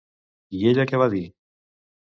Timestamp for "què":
0.93-1.03